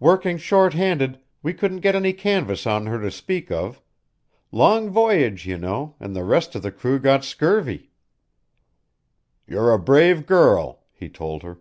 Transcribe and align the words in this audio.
Working 0.00 0.36
short 0.36 0.74
handed, 0.74 1.18
we 1.42 1.54
couldn't 1.54 1.80
get 1.80 1.94
any 1.94 2.12
canvas 2.12 2.66
on 2.66 2.84
her 2.84 3.00
to 3.00 3.10
speak 3.10 3.50
of 3.50 3.80
long 4.50 4.90
voyage, 4.90 5.46
you 5.46 5.56
know, 5.56 5.96
and 5.98 6.14
the 6.14 6.24
rest 6.24 6.54
of 6.54 6.60
the 6.60 6.70
crew 6.70 6.98
got 6.98 7.24
scurvy." 7.24 7.90
"You're 9.46 9.72
a 9.72 9.78
brave 9.78 10.26
girl," 10.26 10.84
he 10.92 11.08
told 11.08 11.42
her. 11.42 11.56